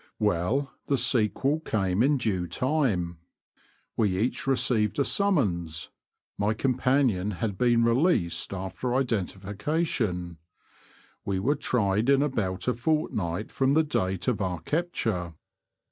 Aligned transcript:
Well, 0.17 0.71
the 0.87 0.97
sequel 0.97 1.59
came 1.59 2.01
in 2.01 2.17
due 2.17 2.47
time. 2.47 3.19
We 3.95 4.17
each 4.17 4.47
received 4.47 4.97
a 4.97 5.05
summons 5.05 5.91
(my 6.39 6.55
companion 6.55 7.29
had 7.37 7.55
been 7.55 7.83
released 7.83 8.51
after 8.51 8.95
identification), 8.95 10.39
we 11.23 11.37
were 11.37 11.53
tried 11.53 12.09
in 12.09 12.23
about 12.23 12.67
a 12.67 12.73
fortnight 12.73 13.51
from 13.51 13.75
the 13.75 13.83
date 13.83 14.27
of 14.27 14.41
our 14.41 14.61
capture. 14.61 15.35